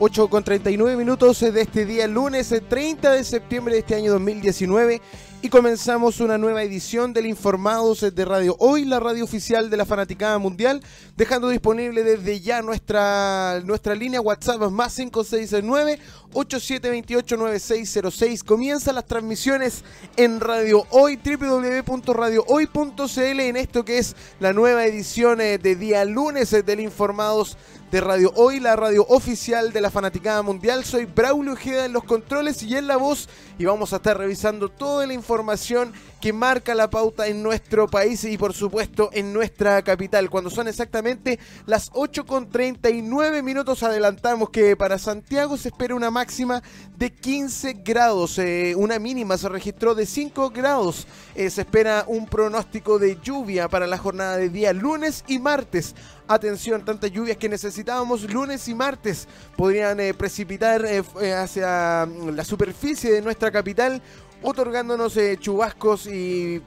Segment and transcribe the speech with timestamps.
[0.00, 5.02] 8 con 39 minutos de este día lunes 30 de septiembre de este año 2019
[5.42, 9.84] y comenzamos una nueva edición del Informados de Radio Hoy, la radio oficial de la
[9.84, 10.82] Fanaticada Mundial,
[11.16, 15.98] dejando disponible desde ya nuestra, nuestra línea WhatsApp más 569
[16.32, 18.44] 87289606.
[18.44, 19.84] Comienzan las transmisiones
[20.16, 26.52] en Radio Hoy, www.radiohoy.cl en esto que es la nueva edición eh, de día lunes
[26.52, 27.56] eh, del Informados
[27.90, 30.84] de Radio Hoy, la radio oficial de la Fanaticada Mundial.
[30.84, 34.68] Soy Braulio Ojeda en los controles y en la voz y vamos a estar revisando
[34.68, 39.82] toda la información que marca la pauta en nuestro país y por supuesto en nuestra
[39.82, 40.30] capital.
[40.30, 46.10] Cuando son exactamente las 8 con 39 minutos adelantamos que para Santiago se espera una
[46.10, 46.62] máxima
[46.96, 51.06] de 15 grados, eh, una mínima se registró de 5 grados.
[51.34, 55.94] Eh, se espera un pronóstico de lluvia para la jornada de día lunes y martes.
[56.26, 63.12] Atención, tantas lluvias que necesitábamos lunes y martes podrían eh, precipitar hacia mm, la superficie
[63.12, 64.02] de nuestra capital
[64.42, 66.60] otorgándonos eh, chubascos y,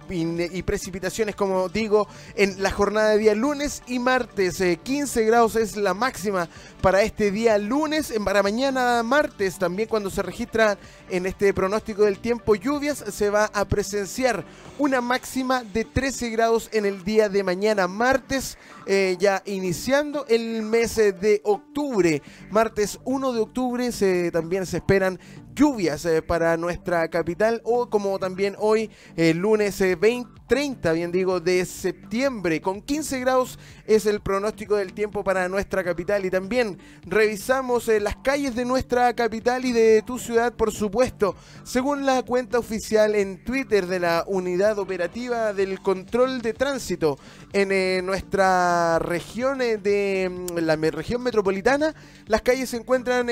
[0.66, 4.60] precipitaciones, como digo, en la jornada de día lunes y martes.
[4.62, 6.50] Eh, 15 grados es la máxima
[6.82, 8.14] para este día lunes.
[8.24, 10.78] Para mañana martes, también cuando se registra
[11.10, 14.46] en este pronóstico del tiempo lluvias, se va a presenciar
[14.78, 20.64] una máxima de 13 grados en el día de mañana martes, eh, ya iniciando el
[20.64, 22.22] mes de octubre.
[22.50, 25.20] Martes 1 de octubre se, también se esperan
[25.54, 31.14] lluvias eh, para nuestra capital o como también hoy el lunes 20 eh, 30, bien
[31.14, 32.60] digo, de septiembre.
[32.60, 36.26] Con 15 grados es el pronóstico del tiempo para nuestra capital.
[36.26, 41.38] Y también revisamos eh, las calles de nuestra capital y de tu ciudad, por supuesto.
[41.64, 47.18] Según la cuenta oficial en Twitter de la Unidad Operativa del Control de Tránsito
[47.54, 51.96] en nuestra región de mm, la región metropolitana,
[52.28, 53.30] las calles se encuentran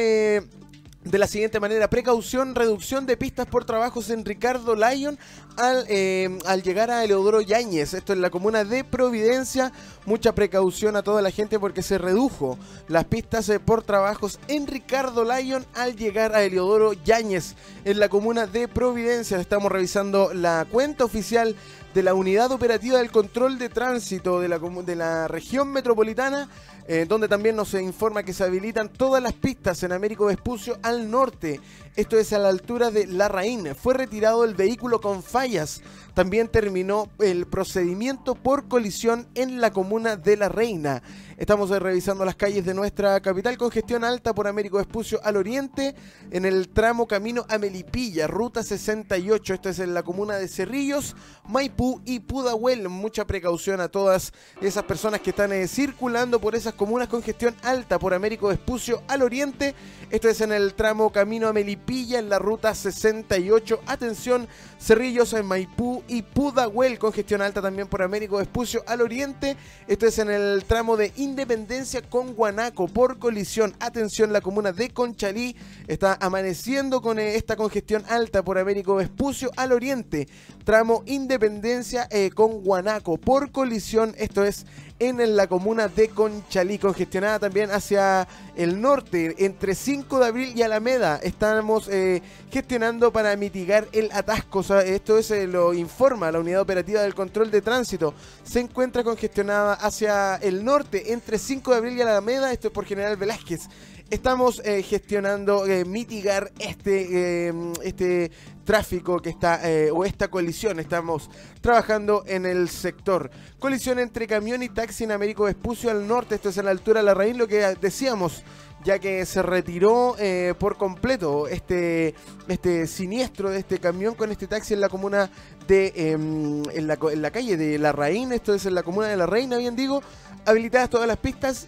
[1.04, 5.18] de la siguiente manera, precaución, reducción de pistas por trabajos en Ricardo Lyon
[5.56, 9.72] al, eh, al llegar a Eleodoro Yáñez, esto en la comuna de Providencia,
[10.06, 12.58] mucha precaución a toda la gente porque se redujo
[12.90, 17.56] las pistas eh, por trabajos en Ricardo Lyon al llegar a Eleodoro Yáñez,
[17.86, 21.56] en la comuna de Providencia, estamos revisando la cuenta oficial
[21.94, 26.48] de la Unidad Operativa del Control de Tránsito de la, de la región metropolitana,
[26.88, 31.10] eh, donde también nos informa que se habilitan todas las pistas en Américo Vespucio al
[31.10, 31.60] norte.
[31.96, 33.76] Esto es a la altura de La Raín.
[33.76, 35.82] Fue retirado el vehículo con fallas.
[36.20, 41.02] También terminó el procedimiento por colisión en la comuna de La Reina.
[41.38, 43.58] Estamos revisando las calles de nuestra capital.
[43.58, 45.96] Congestión alta por Américo Vespucio al oriente,
[46.32, 49.54] en el tramo camino a Melipilla, ruta 68.
[49.54, 51.16] Esto es en la comuna de Cerrillos,
[51.48, 52.90] Maipú y Pudahuel.
[52.90, 57.08] Mucha precaución a todas esas personas que están eh, circulando por esas comunas.
[57.08, 59.74] Congestión alta por Américo Vespucio al oriente.
[60.10, 63.80] Esto es en el tramo camino a Melipilla, en la ruta 68.
[63.86, 66.98] Atención, Cerrillos en Maipú y Pudahuel.
[66.98, 69.58] Congestión alta también por Américo Vespucio al oriente.
[69.88, 73.76] Esto es en el tramo de Independencia con Guanaco por colisión.
[73.80, 75.56] Atención, la comuna de Conchalí
[75.88, 80.28] está amaneciendo con eh, esta congestión alta por Américo Vespucio al oriente.
[80.64, 84.16] Tramo Independencia eh, con Guanaco por colisión.
[84.18, 84.66] Esto es
[85.00, 90.62] en la comuna de Conchalí, congestionada también hacia el norte, entre 5 de abril y
[90.62, 91.18] Alameda.
[91.24, 92.22] Estamos eh,
[92.52, 94.60] gestionando para mitigar el atasco.
[94.60, 98.14] Esto es, eh, lo informa la unidad operativa del control de tránsito.
[98.44, 102.52] Se encuentra congestionada hacia el norte, entre 5 de abril y Alameda.
[102.52, 103.70] Esto es por General Velázquez
[104.10, 107.54] estamos eh, gestionando eh, mitigar este, eh,
[107.84, 108.32] este
[108.70, 110.80] tráfico que está, eh, o esta colisión.
[110.80, 111.30] Estamos
[111.62, 113.32] trabajando en el sector.
[113.58, 116.36] Colisión entre camión y taxi en Américo Vespucio al norte.
[116.36, 118.44] Esto es en la altura de la raíz, lo que decíamos.
[118.86, 122.16] Ya que se retiró eh, por completo este,
[122.48, 125.30] este siniestro de este camión con este taxi en la comuna
[125.68, 125.92] de.
[125.96, 128.36] em, la, en la calle de La Reina.
[128.36, 130.02] Esto es en la comuna de La Reina, bien digo.
[130.46, 131.68] Habilitadas todas las pistas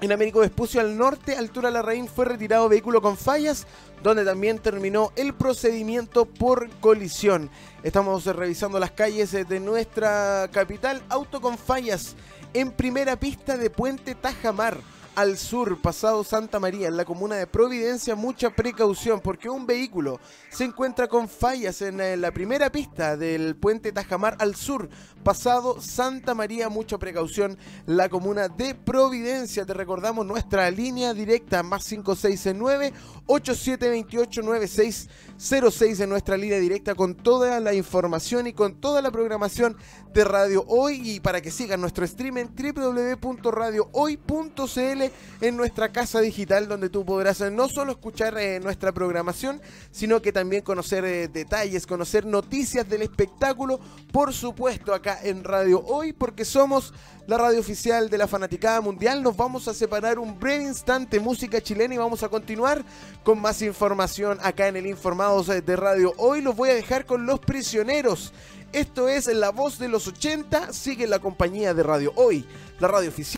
[0.00, 3.66] en Américo Vespucio al norte, altura La Raín, fue retirado vehículo con fallas,
[4.02, 7.50] donde también terminó el procedimiento por colisión.
[7.82, 12.14] Estamos eh, revisando las calles eh, de nuestra capital, auto con fallas
[12.52, 14.78] en primera pista de Puente Tajamar.
[15.16, 20.20] Al sur, pasado Santa María, en la comuna de Providencia, mucha precaución porque un vehículo
[20.50, 24.90] se encuentra con fallas en eh, la primera pista del puente Tajamar al sur,
[25.24, 27.56] pasado Santa María, mucha precaución.
[27.86, 32.92] La comuna de Providencia, te recordamos nuestra línea directa más 569
[33.24, 39.78] 8728 9606 en nuestra línea directa con toda la información y con toda la programación
[40.12, 45.05] de Radio Hoy y para que sigan nuestro stream en www.radiohoy.cl
[45.40, 49.60] en nuestra casa digital donde tú podrás eh, no solo escuchar eh, nuestra programación,
[49.90, 53.80] sino que también conocer eh, detalles, conocer noticias del espectáculo,
[54.12, 56.92] por supuesto acá en Radio Hoy, porque somos
[57.26, 59.22] la radio oficial de la Fanaticada Mundial.
[59.22, 62.84] Nos vamos a separar un breve instante música chilena y vamos a continuar
[63.24, 66.40] con más información acá en el Informados de Radio Hoy.
[66.40, 68.32] Los voy a dejar con los prisioneros.
[68.72, 72.44] Esto es La Voz de los 80, sigue la compañía de Radio Hoy,
[72.78, 73.35] la radio oficial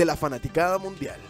[0.00, 1.20] de la Fanaticada Mundial.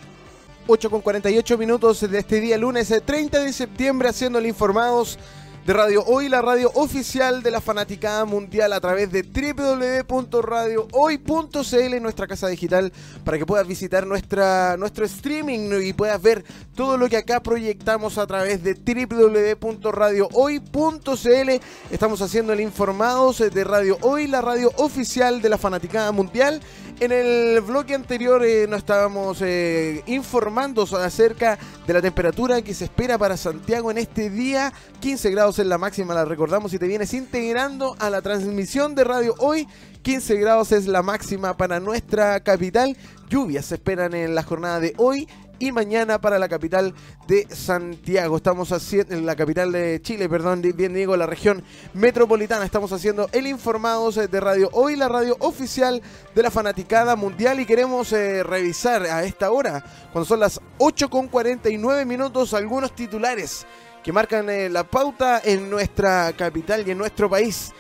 [0.69, 5.19] 8 con 48 minutos de este día lunes 30 de septiembre haciéndole informados
[5.67, 12.29] de Radio Hoy, la radio oficial de la Fanaticada Mundial a través de www.radiohoy.cl, nuestra
[12.29, 12.93] casa digital,
[13.25, 16.45] para que puedas visitar nuestra, nuestro streaming y puedas ver
[16.77, 21.61] todo lo que acá proyectamos a través de www.radiohoy.cl.
[21.91, 26.61] Estamos haciendo el informados de Radio Hoy, la radio oficial de la Fanaticada Mundial.
[27.01, 32.85] En el bloque anterior eh, nos estábamos eh, informando acerca de la temperatura que se
[32.85, 34.71] espera para Santiago en este día.
[35.01, 39.05] 15 grados en la máxima, la recordamos si te vienes integrando a la transmisión de
[39.05, 39.67] radio hoy.
[40.03, 42.95] 15 grados es la máxima para nuestra capital.
[43.31, 45.27] Lluvias se esperan en la jornada de hoy
[45.61, 46.95] y mañana para la capital
[47.29, 48.39] de Santiago.
[48.39, 51.63] Estamos haciendo, en la capital de Chile, perdón, bien digo, la región
[51.93, 52.65] metropolitana.
[52.65, 56.03] Estamos haciendo el Informados de Radio Hoy, la radio oficial
[56.35, 61.11] de la Fanaticada Mundial y queremos eh, revisar a esta hora, cuando son las 8
[61.11, 63.67] con 49 minutos, algunos titulares
[64.03, 67.73] que marcan eh, la pauta en nuestra capital y en nuestro país.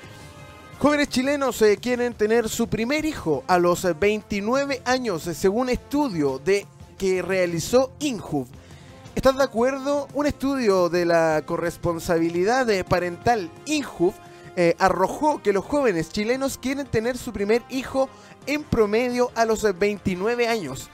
[0.78, 6.66] Jóvenes chilenos eh, quieren tener su primer hijo a los 29 años, según estudio de
[7.00, 8.46] que realizó INJUV.
[9.14, 10.06] ¿Estás de acuerdo?
[10.12, 14.12] Un estudio de la corresponsabilidad parental INJUV
[14.54, 18.10] eh, arrojó que los jóvenes chilenos quieren tener su primer hijo
[18.44, 20.90] en promedio a los 29 años.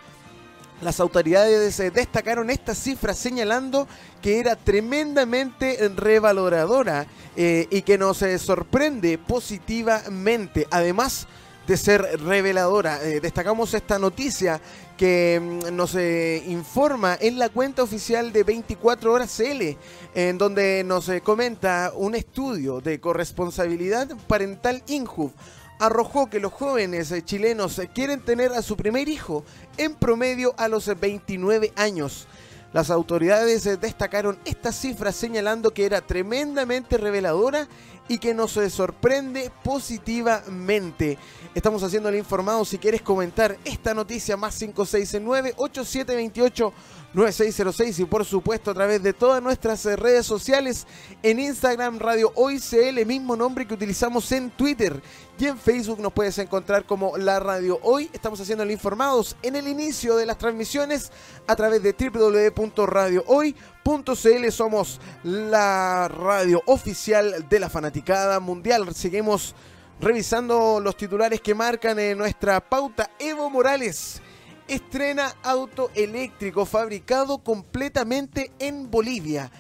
[0.80, 3.88] Las autoridades eh, destacaron esta cifra señalando
[4.22, 10.68] que era tremendamente revaloradora eh, y que nos sorprende positivamente.
[10.70, 11.26] Además,
[11.66, 12.98] de ser reveladora.
[12.98, 14.60] destacamos esta noticia
[14.96, 19.76] que mm, nos eh, informa en la cuenta oficial de 24 horas L,
[20.14, 25.32] en donde nos eh, comenta un estudio de corresponsabilidad parental INJUV
[25.78, 29.44] arrojó que los jóvenes eh, chilenos quieren tener a su primer hijo
[29.76, 32.26] en promedio a los 29 años.
[32.72, 37.68] Las autoridades destacaron esta cifra señalando que era tremendamente reveladora
[38.08, 41.16] y que nos sorprende positivamente.
[41.54, 42.64] Estamos haciendo el informado.
[42.64, 46.72] Si quieres comentar esta noticia, más 569-8728.
[47.16, 50.86] 9606 y por supuesto a través de todas nuestras eh, redes sociales
[51.22, 55.00] en Instagram Radio Hoy CL, mismo nombre que utilizamos en Twitter
[55.38, 58.10] y en Facebook nos puedes encontrar como La Radio Hoy.
[58.12, 61.10] Estamos haciendo el informados en el inicio de las transmisiones
[61.46, 64.50] a través de www.radiohoy.cl.
[64.50, 68.94] Somos la radio oficial de la fanaticada mundial.
[68.94, 69.54] Seguimos
[70.02, 73.08] revisando los titulares que marcan en nuestra pauta.
[73.18, 74.20] Evo Morales
[74.68, 79.50] estrena auto eléctrico fabricado completamente en Bolivia.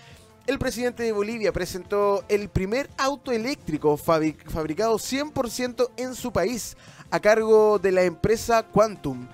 [0.46, 6.76] El presidente de Bolivia presentó el primer auto eléctrico fabricado 100% en su país
[7.10, 9.26] a cargo de la empresa Quantum.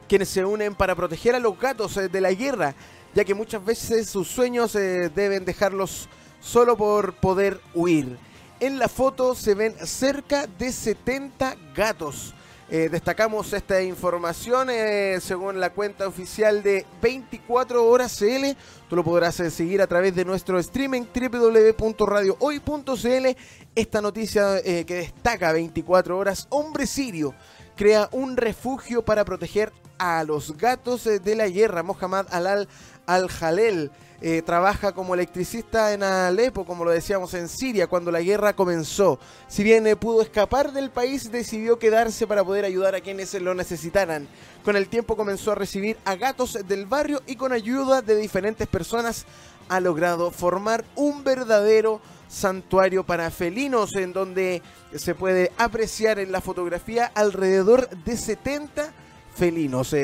[0.07, 2.75] quienes se unen para proteger a los gatos eh, de la guerra,
[3.13, 6.09] ya que muchas veces sus sueños eh, deben dejarlos
[6.39, 8.17] solo por poder huir.
[8.59, 12.33] En la foto se ven cerca de 70 gatos.
[12.69, 18.57] Eh, destacamos esta información eh, según la cuenta oficial de 24 horas CL.
[18.89, 23.37] Tú lo podrás seguir a través de nuestro streaming www.radiohoy.cl.
[23.73, 27.33] Esta noticia que destaca 24 horas, hombre sirio
[27.77, 31.83] crea un refugio para proteger a los gatos de la guerra.
[31.83, 32.67] Mohamed Alal
[33.07, 38.55] Al-Jalel eh, trabaja como electricista en Alepo, como lo decíamos en Siria, cuando la guerra
[38.55, 39.19] comenzó.
[39.47, 43.53] Si bien eh, pudo escapar del país, decidió quedarse para poder ayudar a quienes lo
[43.53, 44.27] necesitaran.
[44.65, 48.67] Con el tiempo comenzó a recibir a gatos del barrio y con ayuda de diferentes
[48.67, 49.25] personas
[49.69, 54.61] ha logrado formar un verdadero santuario para felinos en donde
[54.95, 58.91] se puede apreciar en la fotografía alrededor de 70
[59.37, 59.95] felinos.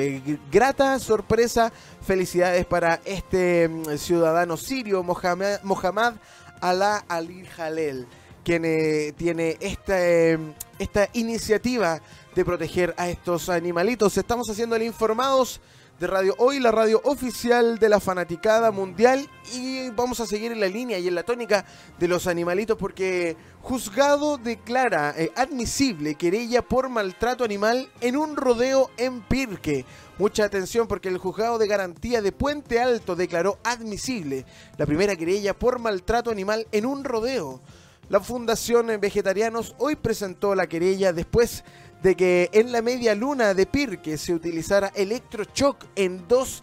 [0.52, 1.72] Grata sorpresa,
[2.06, 6.14] felicidades para este mm, ciudadano sirio, Mohamed, Mohamed
[6.62, 8.08] Alá Ali Jalel,
[8.44, 10.38] quien eh, tiene esta, eh,
[10.80, 12.00] esta iniciativa
[12.36, 14.18] de proteger a estos animalitos.
[14.18, 15.60] Estamos haciendo el informados
[16.00, 19.30] de Radio Hoy, la radio oficial de la fanaticada mundial.
[19.54, 21.66] Y vamos a seguir en la línea y en la tónica
[22.00, 28.90] de los animalitos porque juzgado declara eh, admisible querella por maltrato animal en un rodeo
[28.98, 29.86] en Pirque.
[30.18, 34.46] Mucha atención porque el juzgado de garantía de Puente Alto declaró admisible
[34.78, 37.62] la primera querella por maltrato animal en un rodeo.
[38.10, 41.64] La Fundación Vegetarianos hoy presentó la querella después
[42.04, 46.62] de que en la media luna de Pirque se utilizara electroshock en dos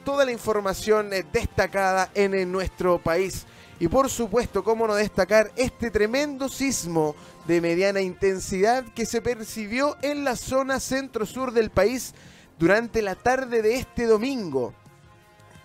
[0.05, 3.47] toda la información eh, destacada en, nuestro país.
[3.81, 7.17] Y por supuesto, cómo no destacar este tremendo sismo
[7.47, 12.15] de mediana intensidad que se percibió en la zona centro-sur del país
[12.59, 14.73] durante la tarde de este domingo.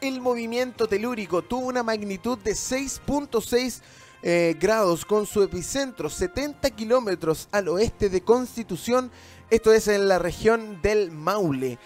[0.02, 3.82] El movimiento telúrico tuvo una magnitud de 6.6
[4.22, 9.12] eh, grados con su epicentro 70 kilómetros al oeste de Constitución,
[9.50, 11.80] esto es en la región del Maule.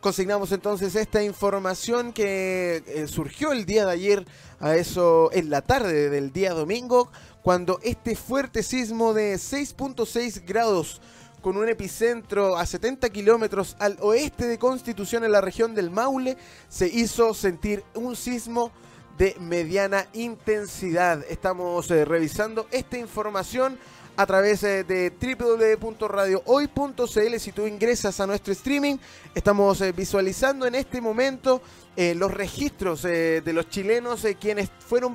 [0.00, 4.26] Consignamos entonces esta información que eh, surgió el día de ayer,
[4.58, 7.10] a eso en la tarde del día domingo,
[7.42, 11.00] cuando este fuerte sismo de 6.6 grados
[11.40, 16.36] con un epicentro a 70 kilómetros al oeste de Constitución en la región del Maule,
[16.68, 18.72] se hizo sentir un sismo
[19.20, 21.22] de mediana intensidad.
[21.28, 23.78] Estamos eh, revisando esta información
[24.16, 25.12] a través eh, de
[25.78, 27.38] www.radiohoy.cl.
[27.38, 28.96] Si tú ingresas a nuestro streaming,
[29.34, 31.60] estamos eh, visualizando en este momento
[31.96, 35.14] los registros de los chilenos quienes fueron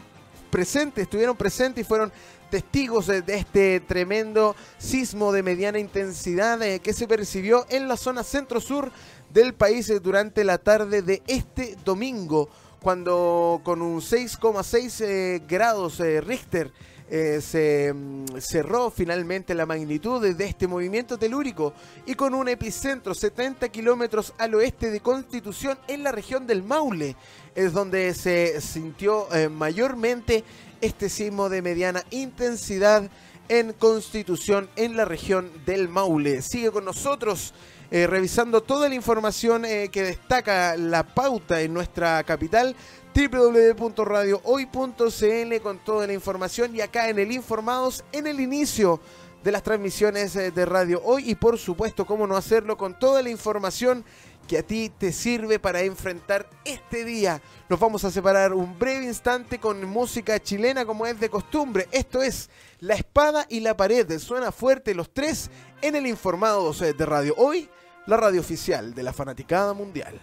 [0.52, 2.12] presentes, estuvieron presentes y fueron
[2.52, 8.92] testigos de este tremendo sismo de mediana intensidad que se percibió en la zona centro-sur
[9.34, 12.50] del país durante la tarde de este domingo
[12.86, 16.72] cuando con un 6,6 eh, grados eh, Richter
[17.10, 21.74] eh, se mm, cerró finalmente la magnitud de este movimiento telúrico
[22.06, 27.15] y con un epicentro 70 kilómetros al oeste de Constitución en la región del Maule,
[27.56, 30.44] es donde se sintió mayormente
[30.80, 33.10] este sismo de mediana intensidad
[33.50, 36.44] en Constitución en la región del Maule.
[36.44, 37.56] Sigue con nosotros
[37.92, 42.75] eh, revisando toda la información eh, que destaca la pauta en nuestra capital
[43.15, 49.00] www.radiohoy.cl con toda la información y acá en el Informados en el inicio
[49.44, 53.22] de las transmisiones eh, de Radio Hoy y por supuesto, cómo no hacerlo con toda
[53.22, 54.04] la información
[54.48, 57.42] que a ti te sirve para enfrentar este día.
[57.70, 61.88] Nos vamos a separar un breve instante con música chilena como es de costumbre.
[61.92, 62.50] Esto es
[62.80, 64.20] La Espada y la Pared.
[64.20, 65.50] Suena fuerte los tres
[65.82, 67.70] en el Informados de Radio Hoy,
[68.06, 70.20] la radio oficial de la Fanaticada Mundial.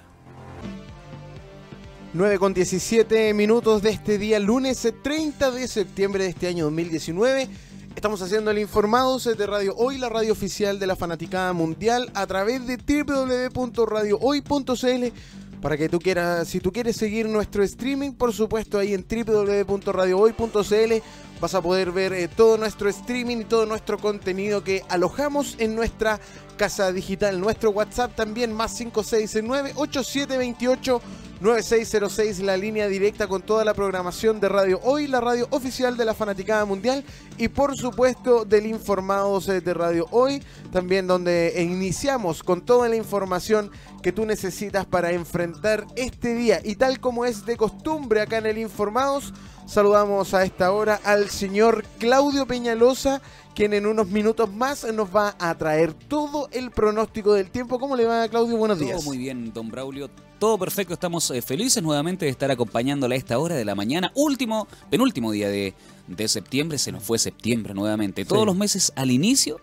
[2.14, 7.48] 9 con 17 minutos de este día, lunes 30 de septiembre de este año 2019.
[7.94, 12.26] Estamos haciendo el Informados de Radio Hoy, la radio oficial de la Fanaticada Mundial, a
[12.26, 15.12] través de www.radiohoy.cl.
[15.60, 21.02] Para que tú quieras, si tú quieres seguir nuestro streaming, por supuesto, ahí en www.radiohoy.cl
[21.42, 25.74] vas a poder ver eh, todo nuestro streaming y todo nuestro contenido que alojamos en
[25.74, 26.20] nuestra
[26.56, 27.40] casa digital.
[27.40, 31.02] Nuestro WhatsApp también, más 569 8728
[31.40, 36.04] 9606, la línea directa con toda la programación de Radio Hoy, la radio oficial de
[36.04, 37.02] la Fanaticada Mundial
[37.36, 42.94] y por supuesto del Informados eh, de Radio Hoy, también donde iniciamos con toda la
[42.94, 46.60] información que tú necesitas para enfrentar este día.
[46.62, 49.34] Y tal como es de costumbre acá en el Informados,
[49.72, 53.22] saludamos a esta hora al señor Claudio Peñalosa
[53.54, 57.78] quien en unos minutos más nos va a traer todo el pronóstico del tiempo.
[57.78, 58.56] ¿Cómo le va, Claudio?
[58.56, 58.96] Buenos días.
[58.96, 60.10] Todo muy bien, don Braulio.
[60.38, 60.92] Todo perfecto.
[60.94, 64.10] Estamos eh, felices nuevamente de estar acompañándole a esta hora de la mañana.
[64.14, 65.74] Último, penúltimo día de,
[66.06, 66.78] de septiembre.
[66.78, 68.24] Se nos fue septiembre nuevamente.
[68.24, 69.60] Todos los meses al inicio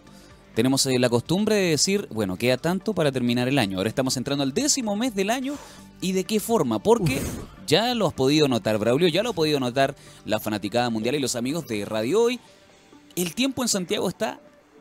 [0.56, 3.78] tenemos eh, la costumbre de decir, bueno, queda tanto para terminar el año.
[3.78, 5.56] Ahora estamos entrando al décimo mes del año.
[6.02, 6.80] ¿Y de qué forma?
[6.80, 7.22] Porque
[7.68, 11.20] ya lo has podido notar, Braulio, ya lo ha podido notar la fanaticada mundial y
[11.20, 12.40] los amigos de Radio Hoy
[13.16, 14.40] el tiempo en Santiago está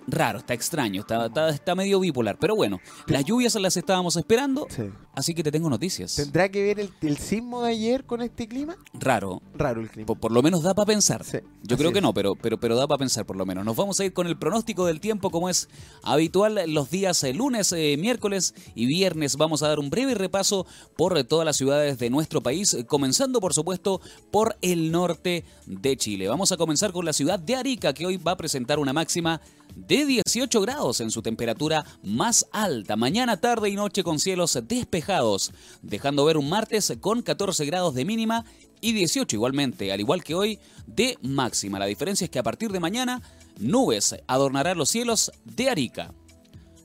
[0.09, 2.39] raro, está extraño, está, está, medio bipolar.
[2.39, 4.67] Pero bueno, las lluvias las estábamos esperando,
[5.15, 6.17] así que te tengo noticias.
[6.17, 8.77] ¿Tendrá que ver el, sismo de ayer con este clima?
[8.95, 9.43] Raro.
[9.55, 10.07] Raro el clima.
[10.15, 11.25] Por, lo menos da para pensar.
[11.63, 13.65] Yo creo que no, pero, pero, pero da para pensar por lo menos.
[13.65, 15.69] Nos vamos a ir con el pronóstico del tiempo como es
[16.03, 19.37] habitual los días eh, lunes, eh, miércoles y viernes.
[19.37, 23.55] Vamos a dar un breve repaso por todas las ciudades de nuestro país, comenzando por
[23.55, 26.29] supuesto por el norte de Chile.
[26.29, 29.41] Vamos a comenzar con la ciudad de Arica, que hoy va a presentar una máxima
[29.75, 35.53] de 18 grados en su temperatura más alta, mañana, tarde y noche con cielos despejados,
[35.83, 38.45] dejando ver un martes con 14 grados de mínima
[38.81, 41.79] y 18 igualmente, al igual que hoy, de máxima.
[41.79, 43.23] La diferencia es que a partir de mañana,
[43.59, 46.13] nubes adornarán los cielos de Arica.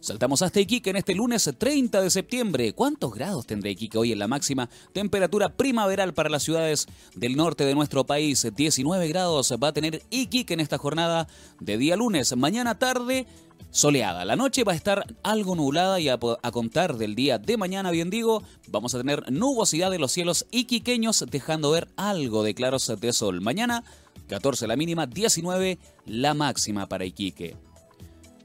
[0.03, 2.73] Saltamos hasta Iquique en este lunes 30 de septiembre.
[2.73, 7.63] ¿Cuántos grados tendrá Iquique hoy en la máxima temperatura primaveral para las ciudades del norte
[7.63, 8.45] de nuestro país?
[8.53, 11.29] 19 grados va a tener Iquique en esta jornada
[11.61, 12.35] de día lunes.
[12.35, 13.27] Mañana tarde
[13.71, 14.25] soleada.
[14.25, 18.09] La noche va a estar algo nublada y a, contar del día de mañana, bien
[18.09, 23.13] digo, vamos a tener nubosidad de los cielos iquiqueños, dejando ver algo de claros de
[23.13, 23.39] sol.
[23.39, 23.85] Mañana,
[24.27, 27.55] 14 la mínima, 19 la máxima para Iquique.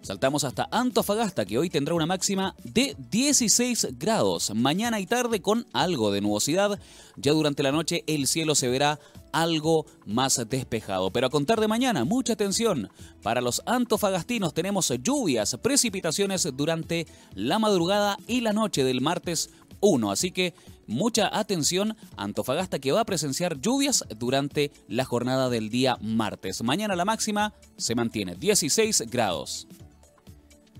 [0.02, 4.52] Saltamos hasta Antofagasta, que hoy tendrá una máxima de 16 grados.
[4.54, 6.78] Mañana y tarde con algo de nubosidad.
[7.16, 8.98] Ya durante la noche el cielo se verá
[9.32, 11.10] algo más despejado.
[11.10, 12.90] Pero a contar de mañana, mucha atención.
[13.22, 20.10] Para los antofagastinos tenemos lluvias, precipitaciones durante la madrugada y la noche del martes 1.
[20.10, 20.54] Así que
[20.86, 26.62] mucha atención, Antofagasta que va a presenciar lluvias durante la jornada del día martes.
[26.62, 29.66] Mañana la máxima se mantiene 16 grados.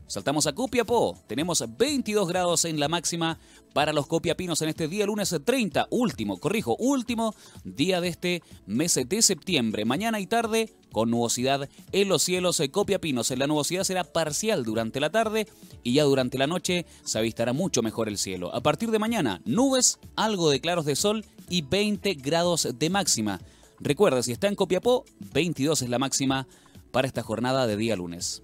[0.09, 1.19] Saltamos a Copiapó.
[1.27, 3.39] Tenemos 22 grados en la máxima
[3.75, 8.99] para los copiapinos en este día lunes 30, último, corrijo, último día de este mes
[9.07, 9.85] de septiembre.
[9.85, 13.31] Mañana y tarde con nubosidad en los cielos de copiapinos.
[13.33, 15.47] La nubosidad será parcial durante la tarde
[15.83, 18.55] y ya durante la noche se avistará mucho mejor el cielo.
[18.55, 23.43] A partir de mañana, nubes, algo de claros de sol y 20 grados de máxima.
[23.79, 26.49] Recuerda, si está en Copiapó, 22 es la máxima
[26.93, 28.41] para esta jornada de día lunes.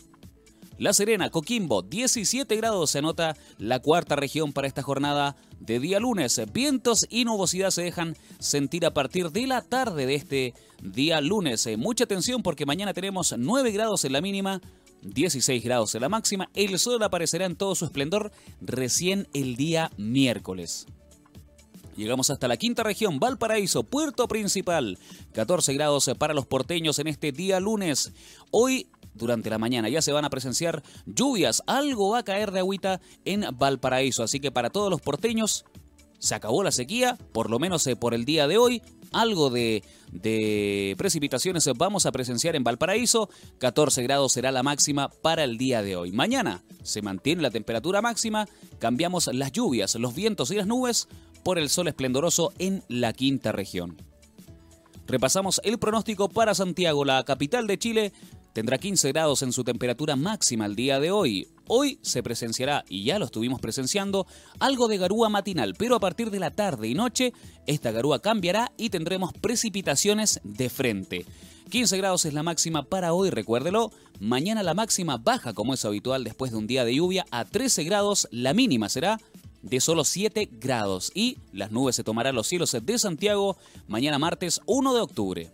[0.77, 6.01] La Serena, Coquimbo, 17 grados se anota la cuarta región para esta jornada de día
[6.01, 6.41] lunes.
[6.53, 11.65] Vientos y nubosidad se dejan sentir a partir de la tarde de este día lunes.
[11.67, 14.61] Eh, mucha atención porque mañana tenemos 9 grados en la mínima,
[15.03, 16.51] 16 grados en la máxima.
[16.55, 20.87] El sol aparecerá en todo su esplendor recién el día miércoles.
[21.97, 24.99] Llegamos hasta la quinta región, Valparaíso, puerto principal.
[25.35, 28.13] 14 grados para los porteños en este día lunes.
[28.51, 29.89] Hoy durante la mañana.
[29.89, 34.41] Ya se van a presenciar lluvias, algo va a caer de agüita en Valparaíso, así
[34.41, 35.65] que para todos los porteños
[36.19, 38.83] se acabó la sequía, por lo menos eh, por el día de hoy.
[39.13, 43.29] Algo de, de, precipitaciones vamos a presenciar en Valparaíso.
[43.59, 46.13] 14 grados será la máxima para el día de hoy.
[46.13, 48.49] Mañana se mantiene la temperatura máxima.
[48.79, 51.09] Cambiamos las lluvias, los vientos y las nubes
[51.45, 53.97] por el sol esplendoroso en la quinta región.
[55.07, 58.13] Repasamos el pronóstico para Santiago, la capital de Chile,
[58.55, 61.49] tendrá 15 grados en su temperatura máxima el día de hoy.
[61.67, 64.27] Hoy se presenciará, y ya lo estuvimos presenciando,
[64.61, 67.33] algo de garúa matinal, pero a partir de la tarde y noche
[67.67, 71.27] esta garúa cambiará y tendremos precipitaciones de frente.
[71.71, 73.91] 15 grados es la máxima para hoy, recuérdelo.
[74.21, 77.83] Mañana la máxima baja como es habitual después de un día de lluvia a 13
[77.83, 79.19] grados, la mínima será
[79.63, 83.57] de solo 7 grados y las nubes se tomarán los cielos de Santiago
[83.89, 85.53] mañana martes 1 de octubre.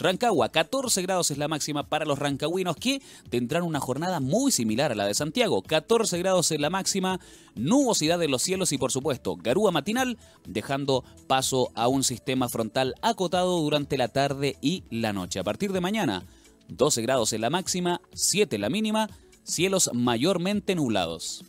[0.00, 4.92] Rancagua, 14 grados es la máxima para los rancagüinos que tendrán una jornada muy similar
[4.92, 5.62] a la de Santiago.
[5.62, 7.20] 14 grados es la máxima,
[7.54, 12.94] nubosidad en los cielos y por supuesto garúa matinal, dejando paso a un sistema frontal
[13.02, 15.38] acotado durante la tarde y la noche.
[15.38, 16.24] A partir de mañana,
[16.68, 19.10] 12 grados en la máxima, 7 en la mínima,
[19.42, 21.44] cielos mayormente nublados.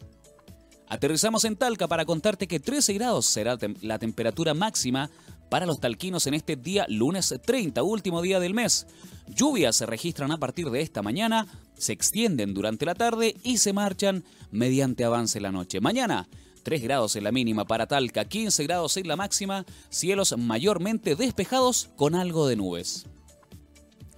[0.90, 5.10] Aterrizamos en Talca para contarte que 13 grados será la temperatura máxima
[5.52, 8.88] para los talquinos en este día lunes 30, último día del mes.
[9.28, 11.46] Lluvias se registran a partir de esta mañana,
[11.78, 15.82] se extienden durante la tarde y se marchan mediante avance la noche.
[15.82, 16.30] Mañana
[16.64, 21.90] 3 grados en la mínima para Talca, 15 grados en la máxima, cielos mayormente despejados
[21.98, 23.06] con algo de nubes.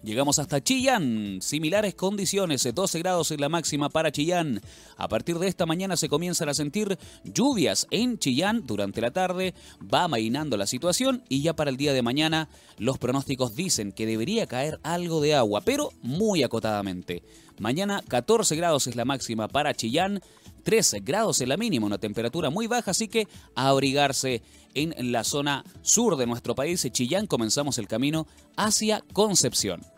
[0.03, 4.59] Llegamos hasta Chillán, similares condiciones, 12 grados en la máxima para Chillán.
[4.97, 9.53] A partir de esta mañana se comienzan a sentir lluvias en Chillán durante la tarde,
[9.81, 14.05] va mainando la situación y ya para el día de mañana los pronósticos dicen que
[14.05, 17.23] debería caer algo de agua, pero muy acotadamente.
[17.57, 20.21] Mañana 14 grados es la máxima para Chillán,
[20.63, 24.41] 13 grados en la mínima, una temperatura muy baja, así que a abrigarse
[24.73, 29.92] en la zona sur de nuestro país, Chillán, comenzamos el camino hacia Concepción.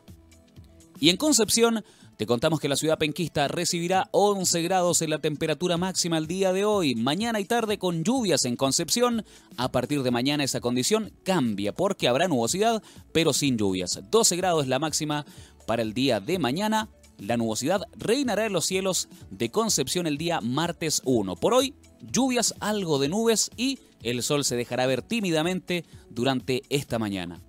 [0.99, 1.83] Y en Concepción,
[2.17, 6.53] te contamos que la ciudad penquista recibirá 11 grados en la temperatura máxima el día
[6.53, 9.25] de hoy, mañana y tarde con lluvias en Concepción.
[9.57, 12.81] A partir de mañana esa condición cambia porque habrá nubosidad,
[13.11, 13.99] pero sin lluvias.
[14.09, 15.25] 12 grados es la máxima
[15.67, 16.89] para el día de mañana.
[17.17, 21.35] La nubosidad reinará en los cielos de Concepción el día martes 1.
[21.35, 26.97] Por hoy, lluvias, algo de nubes y el sol se dejará ver tímidamente durante esta
[26.97, 27.41] mañana.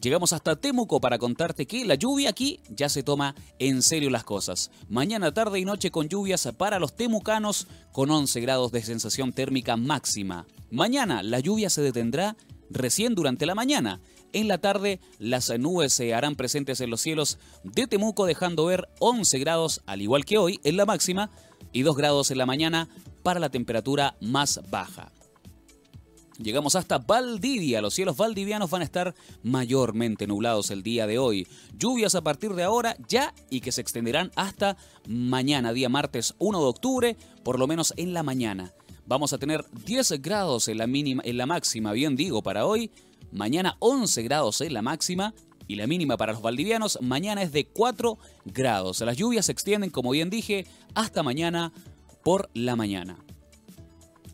[0.00, 4.24] Llegamos hasta Temuco para contarte que la lluvia aquí ya se toma en serio las
[4.24, 4.70] cosas.
[4.88, 9.76] Mañana, tarde y noche con lluvias para los temucanos con 11 grados de sensación térmica
[9.76, 10.46] máxima.
[10.70, 12.36] Mañana la lluvia se detendrá
[12.70, 14.00] recién durante la mañana.
[14.32, 18.88] En la tarde las nubes se harán presentes en los cielos de Temuco dejando ver
[18.98, 21.30] 11 grados al igual que hoy en la máxima
[21.72, 22.88] y 2 grados en la mañana
[23.22, 25.10] para la temperatura más baja.
[26.38, 27.80] Llegamos hasta Valdivia.
[27.80, 31.46] Los cielos valdivianos van a estar mayormente nublados el día de hoy.
[31.78, 34.76] Lluvias a partir de ahora ya y que se extenderán hasta
[35.08, 38.72] mañana, día martes 1 de octubre, por lo menos en la mañana.
[39.06, 42.90] Vamos a tener 10 grados en la, mínima, en la máxima, bien digo, para hoy.
[43.32, 45.32] Mañana 11 grados en la máxima
[45.68, 49.00] y la mínima para los valdivianos mañana es de 4 grados.
[49.00, 51.72] Las lluvias se extienden, como bien dije, hasta mañana
[52.22, 53.25] por la mañana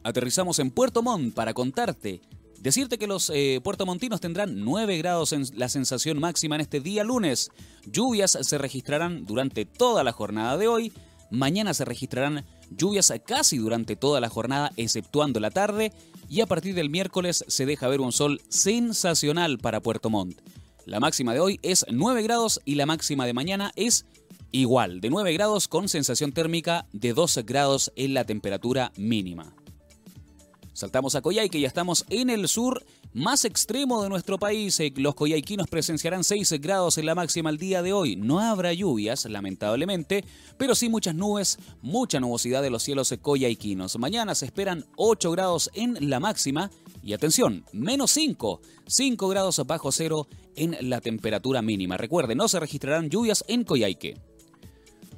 [0.04, 2.20] aterrizamos en Puerto Montt para contarte.
[2.62, 7.02] Decirte que los eh, puertomontinos tendrán 9 grados en la sensación máxima en este día
[7.02, 7.50] lunes.
[7.86, 10.92] Lluvias se registrarán durante toda la jornada de hoy.
[11.32, 15.92] Mañana se registrarán lluvias casi durante toda la jornada, exceptuando la tarde.
[16.28, 20.40] Y a partir del miércoles se deja ver un sol sensacional para Puerto Montt.
[20.86, 24.06] La máxima de hoy es 9 grados y la máxima de mañana es
[24.52, 29.52] igual, de 9 grados con sensación térmica de 12 grados en la temperatura mínima.
[30.82, 34.80] Saltamos a Coyhaique y ya estamos en el sur más extremo de nuestro país.
[34.80, 38.16] Eh, los coyhaiquinos presenciarán 6 grados en la máxima el día de hoy.
[38.16, 40.24] No habrá lluvias, lamentablemente,
[40.58, 43.96] pero sí muchas nubes, mucha nubosidad de los cielos coyhaiquinos.
[43.96, 46.68] Mañana se esperan 8 grados en la máxima
[47.00, 51.96] y atención, menos 5, 5 grados bajo cero en la temperatura mínima.
[51.96, 54.31] Recuerden, no se registrarán lluvias en Coyhaique.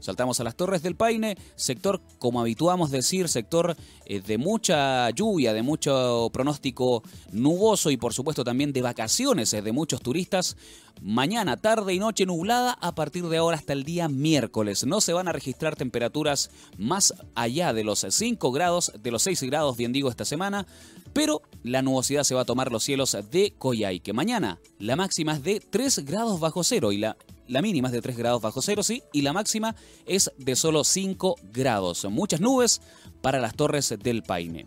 [0.05, 5.55] Saltamos a las Torres del Paine, sector, como habituamos decir, sector eh, de mucha lluvia,
[5.55, 10.59] de mucho pronóstico nuboso y por supuesto también de vacaciones eh, de muchos turistas.
[11.01, 14.85] Mañana, tarde y noche nublada a partir de ahora hasta el día miércoles.
[14.85, 19.45] No se van a registrar temperaturas más allá de los 5 grados, de los 6
[19.45, 20.67] grados, bien digo, esta semana.
[21.15, 24.13] Pero la nubosidad se va a tomar los cielos de Coyhaique.
[24.13, 28.03] Mañana la máxima es de 3 grados bajo cero y la la mínima es de
[28.03, 29.75] 3 grados bajo cero, sí, y la máxima
[30.07, 32.05] es de solo 5 grados.
[32.11, 32.81] Muchas nubes
[33.21, 34.67] para las torres del Paine.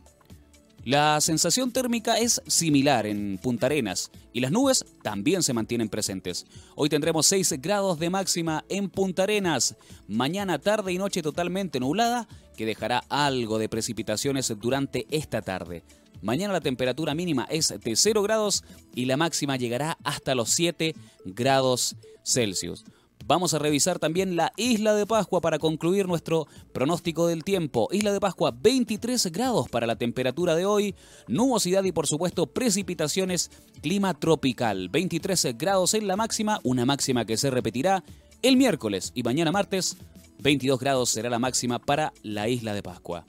[0.88, 6.46] La sensación térmica es similar en Punta Arenas y las nubes también se mantienen presentes.
[6.76, 9.76] Hoy tendremos 6 grados de máxima en Punta Arenas.
[10.08, 15.84] Mañana tarde y noche totalmente nublada que dejará algo de precipitaciones durante esta tarde.
[16.22, 18.64] Mañana la temperatura mínima es de 0 grados
[18.96, 22.84] y la máxima llegará hasta los 7 grados Celsius.
[23.28, 27.90] Vamos a revisar también la isla de Pascua para concluir nuestro pronóstico del tiempo.
[27.92, 30.96] Isla de Pascua, 23 grados para la temperatura de hoy,
[31.28, 33.52] nubosidad y por supuesto precipitaciones,
[33.82, 34.88] clima tropical.
[34.88, 38.02] 23 grados en la máxima, una máxima que se repetirá
[38.44, 39.98] el miércoles y mañana martes.
[40.40, 43.26] 22 grados será la máxima para la isla de Pascua.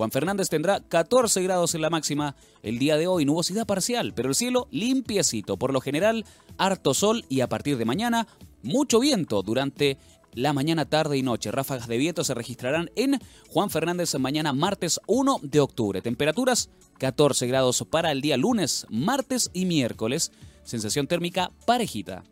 [0.00, 4.30] Juan Fernández tendrá 14 grados en la máxima el día de hoy, nubosidad parcial, pero
[4.30, 5.58] el cielo limpiecito.
[5.58, 6.24] Por lo general,
[6.56, 8.26] harto sol y a partir de mañana,
[8.62, 9.98] mucho viento durante
[10.32, 11.50] la mañana, tarde y noche.
[11.50, 16.00] Ráfagas de viento se registrarán en Juan Fernández mañana martes 1 de octubre.
[16.00, 20.32] Temperaturas 14 grados para el día lunes, martes y miércoles.
[20.62, 22.24] Sensación térmica parejita.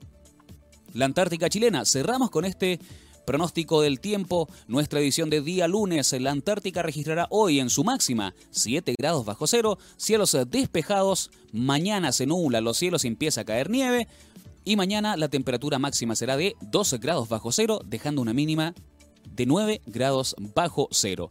[0.94, 1.85] La Antártica chilena.
[1.85, 2.81] Cerramos con este
[3.29, 8.35] Pronóstico del tiempo, nuestra edición de día lunes, la Antártica registrará hoy en su máxima
[8.53, 13.69] 7 grados bajo cero, cielos despejados, mañana se nubla los cielos y empieza a caer
[13.69, 14.09] nieve,
[14.64, 18.73] y mañana la temperatura máxima será de 12 grados bajo cero, dejando una mínima
[19.31, 21.31] de 9 grados bajo cero.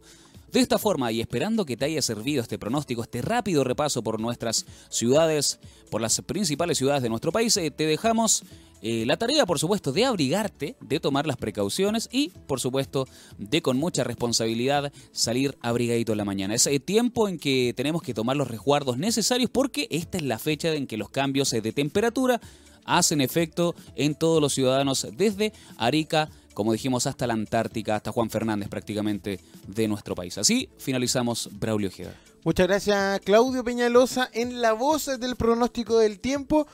[0.52, 4.18] De esta forma, y esperando que te haya servido este pronóstico, este rápido repaso por
[4.18, 8.44] nuestras ciudades, por las principales ciudades de nuestro país, eh, te dejamos
[8.80, 13.06] eh, la tarea, por supuesto, de abrigarte, de tomar las precauciones y, por supuesto,
[13.36, 16.54] de con mucha responsabilidad salir abrigadito en la mañana.
[16.54, 20.38] Es el tiempo en que tenemos que tomar los resguardos necesarios porque esta es la
[20.38, 22.40] fecha en que los cambios de temperatura
[22.84, 28.30] hacen efecto en todos los ciudadanos desde Arica, como dijimos, hasta la Antártica, hasta Juan
[28.30, 30.38] Fernández prácticamente de nuestro país.
[30.38, 32.12] Así finalizamos Braulio Ojeda.
[32.42, 36.66] Muchas gracias Claudio Peñalosa en la voz del pronóstico del tiempo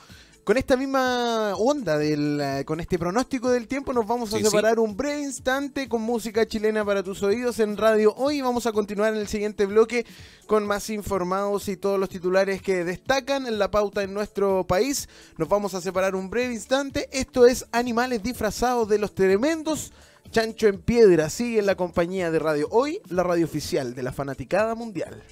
[0.45, 4.77] con esta misma onda, del, eh, con este pronóstico del tiempo, nos vamos a separar
[4.77, 8.13] un breve instante con música chilena para tus oídos en radio.
[8.13, 10.05] Hoy vamos a continuar en el siguiente bloque
[10.45, 15.09] con más informados y todos los titulares que destacan en la pauta en nuestro país.
[15.37, 17.09] Nos vamos a separar un breve instante.
[17.11, 19.93] Esto es Animales disfrazados de los tremendos.
[20.29, 24.13] Chancho en Piedra sigue en la compañía de Radio Hoy, la radio oficial de la
[24.13, 25.23] fanaticada mundial.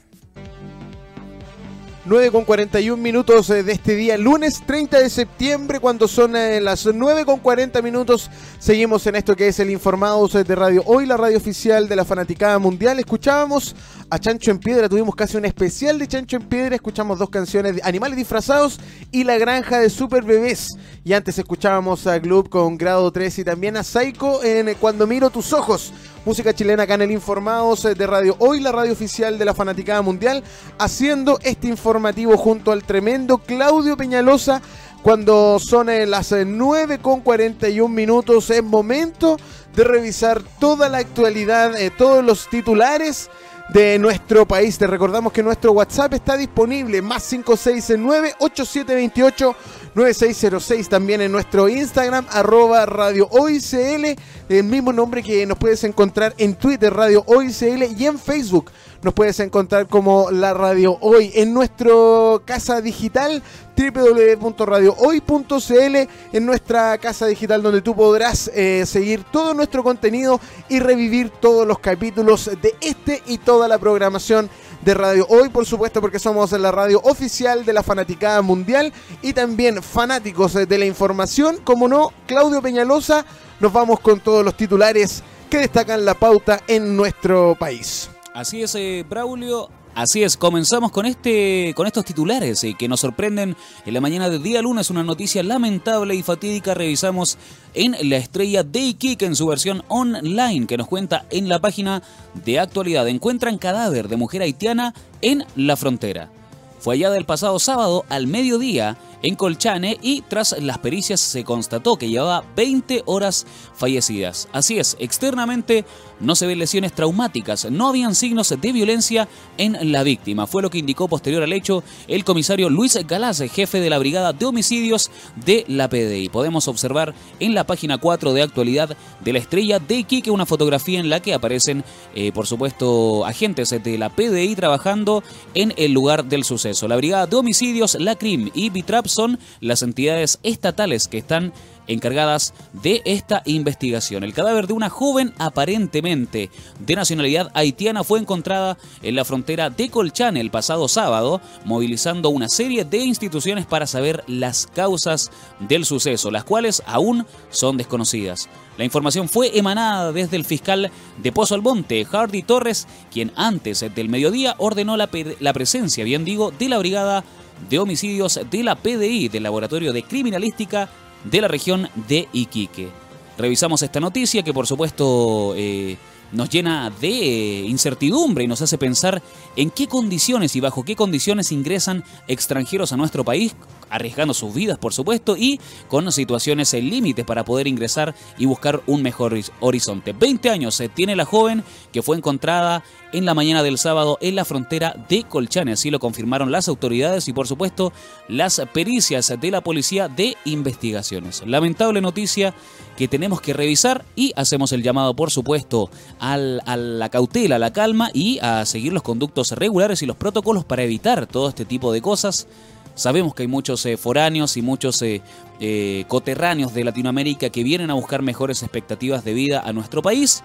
[2.06, 6.60] 9 con 41 minutos eh, de este día, lunes 30 de septiembre, cuando son eh,
[6.60, 8.30] las 9 con 40 minutos.
[8.60, 12.04] Seguimos en esto que es el Informados de Radio Hoy, la radio oficial de la
[12.04, 13.00] Fanaticada Mundial.
[13.00, 13.74] Escuchábamos
[14.10, 16.76] a Chancho en Piedra, tuvimos casi un especial de Chancho en Piedra.
[16.76, 20.76] Escuchamos dos canciones de Animales Disfrazados y La Granja de Super Bebés.
[21.06, 25.30] Y antes escuchábamos a Gloop con Grado 3 y también a Psycho en Cuando Miro
[25.30, 25.94] Tus Ojos
[26.26, 30.44] música chilena acá Informados de Radio Hoy, la radio oficial de la Fanaticada Mundial,
[30.78, 34.62] haciendo este informativo junto al tremendo Claudio Peñalosa.
[35.02, 39.38] Cuando son eh, las 9 eh, con 41 minutos, es momento
[39.76, 43.30] de revisar toda la actualidad, eh, todos los titulares
[43.70, 44.78] de nuestro país.
[44.78, 49.56] Te recordamos que nuestro WhatsApp está disponible, más 569 8728
[49.96, 54.16] 9606 también en nuestro Instagram, arroba Radio OICL,
[54.50, 58.72] el mismo nombre que nos puedes encontrar en Twitter, Radio OICL, y en Facebook
[59.04, 61.32] nos puedes encontrar como la Radio Hoy.
[61.36, 63.44] En nuestro casa digital,
[63.76, 65.96] www.radiohoy.cl,
[66.32, 70.40] en nuestra casa digital donde tú podrás eh, seguir todo nuestro contenido
[70.70, 74.50] y revivir todos los capítulos de este y toda la programación
[74.82, 79.34] de Radio Hoy, por supuesto, porque somos la radio oficial de la Fanaticada Mundial y
[79.34, 81.58] también fanáticos de la información.
[81.64, 83.26] Como no, Claudio Peñalosa,
[83.60, 88.13] nos vamos con todos los titulares que destacan la pauta en nuestro país.
[88.34, 89.70] Así es, eh, Braulio.
[89.94, 94.28] Así es, comenzamos con este con estos titulares eh, que nos sorprenden en la mañana
[94.28, 97.38] del día lunes, una noticia lamentable y fatídica revisamos
[97.76, 102.02] en La Estrella de Iquique en su versión online que nos cuenta en la página
[102.44, 103.08] de actualidad.
[103.08, 106.32] Encuentran cadáver de mujer haitiana en la frontera.
[106.80, 111.96] Fue hallada el pasado sábado al mediodía en Colchane y tras las pericias se constató
[111.96, 114.48] que llevaba 20 horas fallecidas.
[114.52, 115.86] Así es, externamente
[116.20, 120.46] no se ven lesiones traumáticas, no habían signos de violencia en la víctima.
[120.46, 124.34] Fue lo que indicó posterior al hecho el comisario Luis Galaz, jefe de la Brigada
[124.34, 126.30] de Homicidios de la PDI.
[126.30, 131.00] Podemos observar en la página 4 de actualidad de la estrella de Iquique una fotografía
[131.00, 131.84] en la que aparecen,
[132.14, 136.88] eh, por supuesto, agentes de la PDI trabajando en el lugar del suceso.
[136.88, 141.54] La Brigada de Homicidios, la CRIM y Bitraps son las entidades estatales que están
[141.88, 144.24] encargadas de esta investigación.
[144.24, 146.50] El cadáver de una joven aparentemente
[146.80, 152.50] de nacionalidad haitiana fue encontrada en la frontera de Colchane el pasado sábado, movilizando una
[152.50, 158.50] serie de instituciones para saber las causas del suceso, las cuales aún son desconocidas.
[158.78, 160.90] La información fue emanada desde el fiscal
[161.22, 166.52] de Pozo Almonte, Hardy Torres, quien antes del mediodía ordenó la, la presencia, bien digo,
[166.52, 167.24] de la brigada
[167.70, 170.90] de homicidios de la PDI, del Laboratorio de Criminalística
[171.24, 172.90] de la región de Iquique.
[173.38, 175.98] revisamos esta noticia que por supuesto eh,
[176.34, 179.22] nos llena de incertidumbre y nos hace pensar
[179.56, 183.56] en qué condiciones y bajo qué condiciones ingresan extranjeros a nuestro país
[183.94, 188.82] arriesgando sus vidas, por supuesto, y con situaciones en límites para poder ingresar y buscar
[188.88, 190.14] un mejor horizonte.
[190.14, 191.64] 20 años se tiene la joven
[191.94, 195.72] que fue encontrada en la mañana del sábado en la frontera de Colchane.
[195.72, 197.94] Así lo confirmaron las autoridades y, por supuesto,
[198.28, 201.44] las pericias de la Policía de Investigaciones.
[201.46, 202.54] Lamentable noticia
[202.98, 207.72] que tenemos que revisar y hacemos el llamado, por supuesto, a la cautela, a la
[207.72, 211.94] calma y a seguir los conductos regulares y los protocolos para evitar todo este tipo
[211.94, 212.48] de cosas.
[212.96, 215.22] Sabemos que hay muchos eh, foráneos y muchos eh,
[215.60, 220.44] eh, coterráneos de Latinoamérica que vienen a buscar mejores expectativas de vida a nuestro país,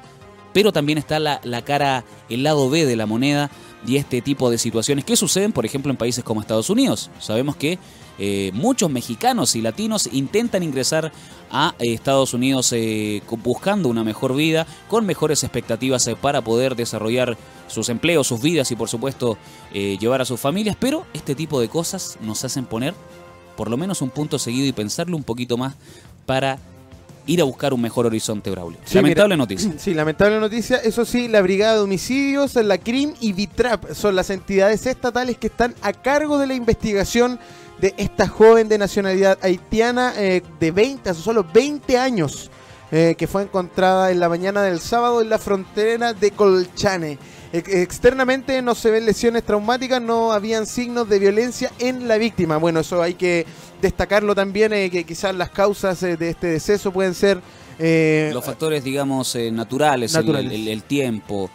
[0.58, 3.48] pero también está la, la cara, el lado B de la moneda
[3.86, 7.12] y este tipo de situaciones que suceden, por ejemplo, en países como Estados Unidos.
[7.20, 7.78] Sabemos que
[8.18, 11.12] eh, muchos mexicanos y latinos intentan ingresar
[11.52, 17.38] a Estados Unidos eh, buscando una mejor vida, con mejores expectativas eh, para poder desarrollar
[17.68, 19.38] sus empleos, sus vidas y por supuesto
[19.72, 22.94] llevar a sus familias, pero este tipo de cosas nos hacen poner
[23.56, 25.76] por lo menos un punto seguido y pensarlo un poquito más
[26.26, 26.58] para
[27.28, 28.80] ir a buscar un mejor horizonte, Braulio.
[28.92, 29.72] lamentable noticia.
[29.78, 30.78] Sí, lamentable noticia.
[30.78, 35.46] Eso sí, la Brigada de Homicidios, la CRIM y VITRAP son las entidades estatales que
[35.46, 37.38] están a cargo de la investigación
[37.80, 42.50] de esta joven de nacionalidad haitiana eh, de 20, a solo 20 años,
[42.90, 47.18] eh, que fue encontrada en la mañana del sábado en la frontera de Colchane.
[47.52, 52.56] externamente no se ven lesiones traumáticas, no habían signos de violencia en la víctima.
[52.56, 53.46] Bueno, eso hay que
[53.80, 57.40] destacarlo también, eh, que quizás las causas eh, de este deceso pueden ser...
[57.80, 61.48] Eh, Los factores, digamos, naturales, El, tiempo,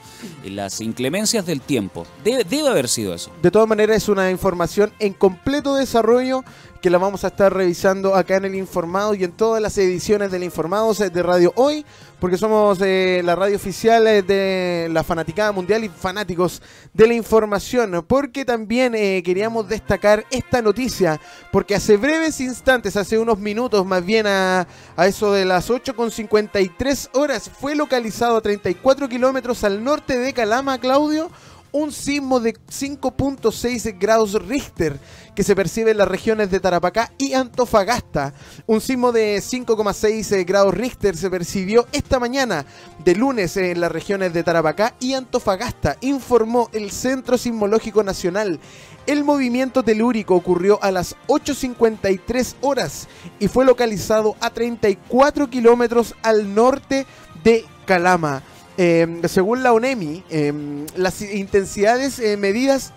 [0.45, 2.07] las inclemencias del tiempo.
[2.23, 3.29] Debe, debe haber sido eso.
[3.41, 6.45] De todas maneras, es una información en completo desarrollo
[6.83, 10.29] que la vamos a estar revisando acá en el Informado y en todas las ediciones
[10.31, 11.85] del Informado de Radio Hoy,
[12.19, 16.61] porque somos eh, la radio oficial eh, de la Fanaticada Mundial y fanáticos
[16.93, 21.21] de la información, porque también eh, queríamos destacar esta noticia,
[21.53, 24.67] porque hace breves instantes, hace unos minutos más bien a,
[24.97, 30.79] a eso de las 8.53 horas, fue localizado a 34 kilómetros al norte de Calama,
[30.79, 31.31] Claudio,
[31.73, 34.97] un sismo de 5.6 grados Richter
[35.35, 38.33] que se percibe en las regiones de Tarapacá y Antofagasta.
[38.67, 42.65] Un sismo de 5,6 grados Richter se percibió esta mañana
[43.03, 48.59] de lunes en las regiones de Tarapacá y Antofagasta, informó el Centro Sismológico Nacional.
[49.07, 53.07] El movimiento telúrico ocurrió a las 8.53 horas
[53.39, 57.07] y fue localizado a 34 kilómetros al norte
[57.43, 58.43] de Calama.
[58.77, 62.93] Em, según la ONEMI, em, las intensidades eh, medidas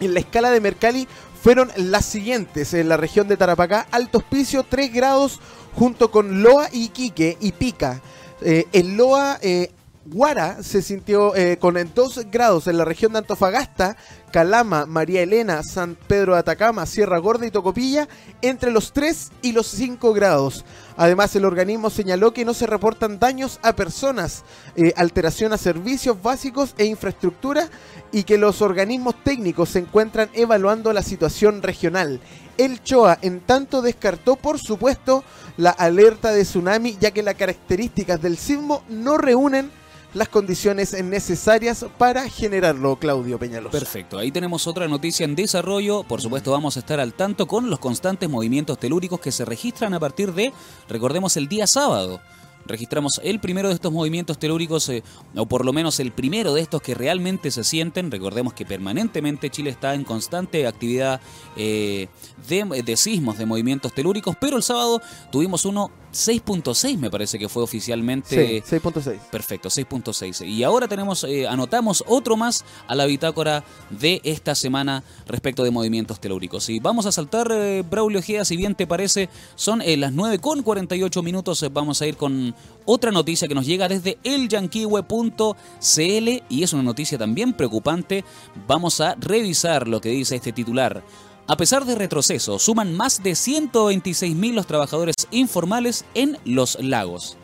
[0.00, 1.08] en la escala de Mercalli
[1.42, 2.74] fueron las siguientes.
[2.74, 5.40] En la región de Tarapacá, Alto Hospicio 3 grados
[5.74, 8.00] junto con Loa, Iquique y Pica.
[8.40, 9.70] Eh, en Loa, eh,
[10.06, 13.96] Guara se sintió eh, con 2 grados en la región de Antofagasta,
[14.30, 18.08] Calama, María Elena, San Pedro de Atacama, Sierra Gorda y Tocopilla
[18.42, 20.64] entre los 3 y los 5 grados.
[20.96, 24.44] Además, el organismo señaló que no se reportan daños a personas,
[24.76, 27.68] eh, alteración a servicios básicos e infraestructura
[28.12, 32.20] y que los organismos técnicos se encuentran evaluando la situación regional.
[32.56, 35.24] El CHOA, en tanto, descartó, por supuesto,
[35.56, 39.70] la alerta de tsunami, ya que las características del sismo no reúnen
[40.14, 43.72] las condiciones necesarias para generarlo, Claudio Peñalos.
[43.72, 46.04] Perfecto, ahí tenemos otra noticia en desarrollo.
[46.04, 49.92] Por supuesto, vamos a estar al tanto con los constantes movimientos telúricos que se registran
[49.94, 50.52] a partir de,
[50.88, 52.20] recordemos, el día sábado
[52.66, 55.02] registramos el primero de estos movimientos telúricos, eh,
[55.36, 58.10] o por lo menos el primero de estos que realmente se sienten.
[58.10, 61.20] Recordemos que permanentemente Chile está en constante actividad
[61.56, 62.08] eh,
[62.48, 65.00] de, sismos, de movimientos telúricos, pero el sábado
[65.30, 68.62] tuvimos uno 6.6 me parece que fue oficialmente.
[68.62, 69.18] Sí, 6.6.
[69.30, 70.46] Perfecto, 6.6.
[70.46, 75.70] Y ahora tenemos, eh, anotamos otro más a la bitácora de esta semana respecto de
[75.70, 76.68] movimientos telúricos.
[76.68, 80.38] Y vamos a saltar, eh, Braulio Gea, si bien te parece, son eh, las 9
[80.38, 81.64] con 48 minutos.
[81.72, 85.54] vamos a ir con otra noticia que nos llega desde elyanquiwe.cl
[86.48, 88.24] y es una noticia también preocupante.
[88.66, 91.02] Vamos a revisar lo que dice este titular.
[91.46, 97.36] A pesar de retroceso, suman más de 126.000 los trabajadores informales en los lagos.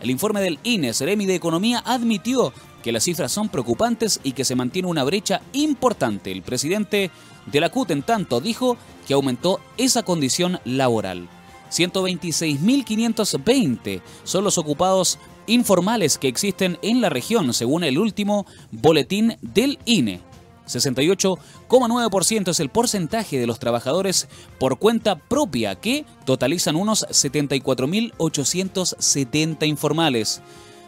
[0.00, 2.52] El informe del INE, Seremi de Economía, admitió
[2.82, 6.32] que las cifras son preocupantes y que se mantiene una brecha importante.
[6.32, 7.12] El presidente
[7.46, 8.76] de la CUT, en tanto, dijo
[9.06, 11.28] que aumentó esa condición laboral.
[11.70, 19.78] 126.520 son los ocupados informales que existen en la región, según el último boletín del
[19.84, 20.33] INE.
[20.66, 30.42] 68,9% es el porcentaje de los trabajadores por cuenta propia, que totalizan unos 74.870 informales.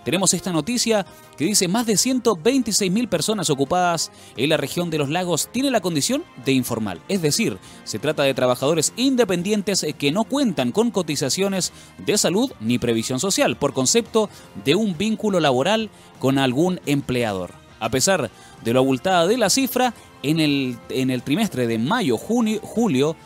[0.06, 1.04] Tenemos esta noticia
[1.36, 5.80] que dice más de 126.000 personas ocupadas en la región de los lagos tienen la
[5.80, 7.00] condición de informal.
[7.08, 12.78] Es decir, se trata de trabajadores independientes que no cuentan con cotizaciones de salud ni
[12.78, 14.30] previsión social por concepto
[14.64, 17.65] de un vínculo laboral con algún empleador.
[17.80, 18.30] A pesar
[18.64, 23.16] de lo abultada de la cifra, en el, en el trimestre de mayo, junio, julio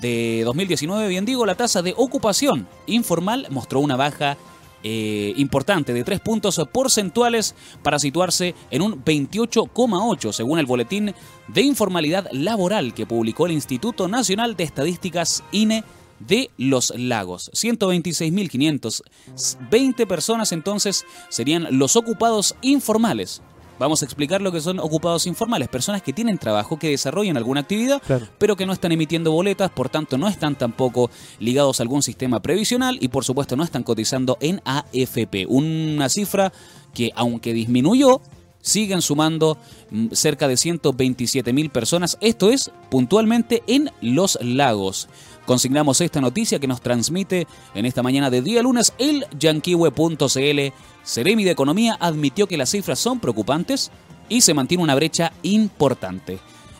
[0.00, 4.36] de 2019, bien digo, la tasa de ocupación informal mostró una baja
[4.82, 11.14] eh, importante de tres puntos porcentuales para situarse en un 28,8 según el boletín
[11.48, 15.84] de informalidad laboral que publicó el Instituto Nacional de Estadísticas INE
[16.18, 17.50] de los lagos.
[17.52, 23.42] 126.520 personas entonces serían los ocupados informales
[23.80, 27.60] Vamos a explicar lo que son ocupados informales, personas que tienen trabajo, que desarrollan alguna
[27.60, 28.02] actividad,
[28.36, 32.40] pero que no están emitiendo boletas, por tanto no están tampoco ligados a algún sistema
[32.40, 35.46] previsional y por supuesto no están cotizando en AFP.
[35.48, 36.52] Una cifra
[36.92, 38.20] que aunque disminuyó,
[38.60, 39.56] siguen sumando
[39.90, 42.18] mm, cerca de 127 mil personas.
[42.20, 45.08] Esto es puntualmente en los lagos.
[45.46, 50.72] Consignamos esta noticia que nos transmite en esta mañana de día lunes el yanquiwe.cl
[51.04, 53.90] Ceremi de Economía admitió que las cifras son preocupantes
[54.28, 56.38] y se mantiene una brecha importante.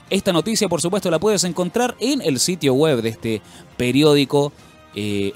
[0.08, 3.42] Esta noticia, por supuesto, la puedes encontrar en el sitio web de este
[3.76, 4.52] periódico,
[4.92, 5.32] eh,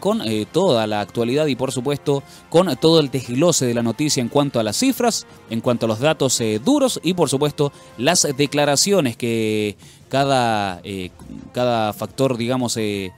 [0.00, 4.22] con eh, toda la actualidad y, por supuesto, con todo el desglose de la noticia
[4.22, 7.72] en cuanto a las cifras, en cuanto a los datos eh, duros y, por supuesto,
[7.98, 9.76] las declaraciones que
[10.10, 11.10] cada, eh,
[11.52, 13.12] cada factor, digamos, de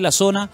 [0.00, 0.50] la zona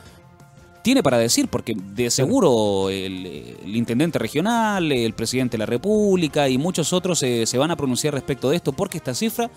[0.82, 6.56] tiene para decir, porque de seguro el, intendente regional, el presidente de la República y
[6.56, 9.50] muchos otros se van a pronunciar respecto de esto, porque esta cifra,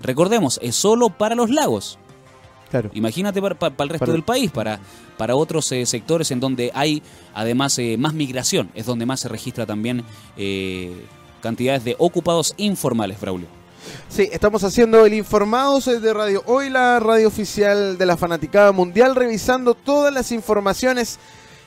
[0.00, 1.98] recordemos, es solo para los lagos.
[2.72, 2.90] Claro.
[2.94, 4.80] Imagínate para, el resto del país, para,
[5.18, 7.02] para otros eh, sectores en donde hay
[7.34, 10.02] además eh, más migración, es donde más se registra también
[10.38, 11.04] eh,
[11.42, 13.46] cantidades de ocupados informales, Braulio.
[14.08, 19.14] Sí, estamos haciendo el Informados de Radio Hoy, la radio oficial de la Fanaticada Mundial,
[19.14, 21.18] revisando todas las informaciones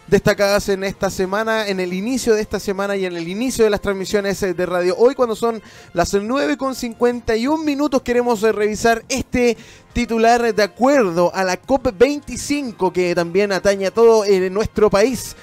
[0.07, 3.71] destacadas en esta semana, en el inicio de esta semana y en el inicio de
[3.71, 5.61] las transmisiones de Radio Hoy, cuando son
[5.93, 9.57] las 9 con 51 minutos, queremos revisar este
[9.93, 15.35] titular de acuerdo a la COP25 que también atañe a todo en nuestro país.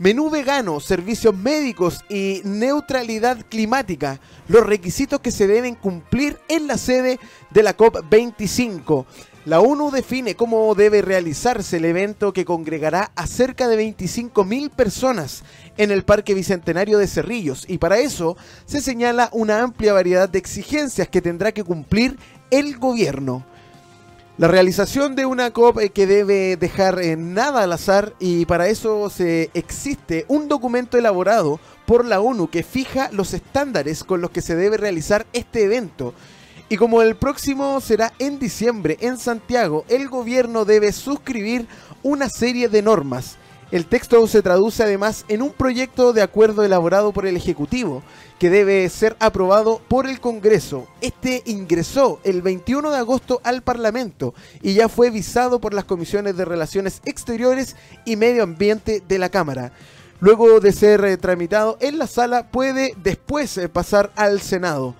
[0.00, 6.78] Menú vegano, servicios médicos y neutralidad climática, los requisitos que se deben cumplir en la
[6.78, 7.20] sede
[7.50, 9.04] de la COP25.
[9.44, 15.42] La ONU define cómo debe realizarse el evento que congregará a cerca de 25.000 personas
[15.76, 20.38] en el Parque Bicentenario de Cerrillos y para eso se señala una amplia variedad de
[20.38, 22.16] exigencias que tendrá que cumplir
[22.50, 23.44] el gobierno.
[24.40, 28.68] La realización de una COP eh, que debe dejar eh, nada al azar y para
[28.68, 34.30] eso se existe un documento elaborado por la ONU que fija los estándares con los
[34.30, 36.14] que se debe realizar este evento.
[36.70, 41.66] Y como el próximo será en diciembre en Santiago, el gobierno debe suscribir
[42.02, 43.36] una serie de normas
[43.70, 48.02] el texto se traduce además en un proyecto de acuerdo elaborado por el Ejecutivo,
[48.40, 50.88] que debe ser aprobado por el Congreso.
[51.02, 54.32] Este ingresó el 21 de agosto al Parlamento
[54.62, 57.76] y ya fue visado por las comisiones de Relaciones Exteriores
[58.06, 59.72] y Medio Ambiente de la Cámara.
[60.20, 64.94] Luego de ser eh, tramitado en la sala, puede después eh, pasar al Senado.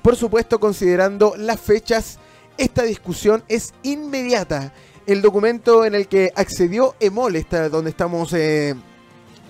[0.00, 2.18] Por supuesto, considerando las fechas,
[2.56, 4.72] esta discusión es inmediata
[5.06, 8.74] el documento en el que accedió Emol, donde estamos eh,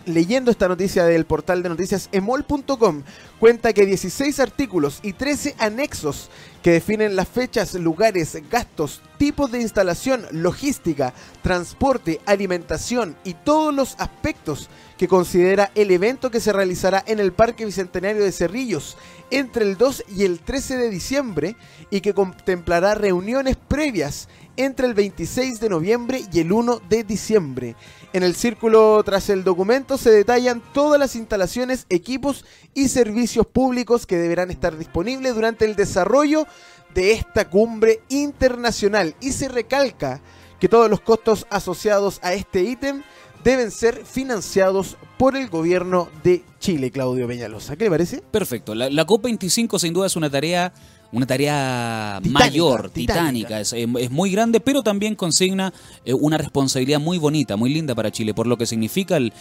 [0.06, 3.02] leyendo esta noticia del portal de noticias emol.com,
[3.38, 6.30] cuenta que 16 artículos y 13 anexos
[6.62, 13.94] que definen las fechas, lugares, gastos, tipos de instalación, logística, transporte, alimentación y todos los
[13.98, 18.96] aspectos que considera el evento que se realizará en el Parque Bicentenario de Cerrillos
[19.30, 21.56] entre el 2 y el 13 de diciembre
[21.90, 27.76] y que contemplará reuniones previas entre el 26 de noviembre y el 1 de diciembre.
[28.12, 32.44] En el círculo tras el documento se detallan todas las instalaciones, equipos
[32.74, 36.46] y servicios públicos que deberán estar disponibles durante el desarrollo
[36.94, 40.20] de esta cumbre internacional y se recalca
[40.58, 43.02] que todos los costos asociados a este ítem
[43.44, 47.76] deben ser financiados por el gobierno de Chile, Claudio Peñalosa.
[47.76, 48.20] ¿Qué le parece?
[48.20, 48.74] Perfecto.
[48.74, 50.72] La, la COP25 sin duda es una tarea
[51.16, 53.74] una tarea mayor, titánica, Es,
[54.10, 55.72] muy grande, pero también consigna
[56.04, 59.32] eh, una responsabilidad muy bonita, muy linda para Chile, por lo que significa el,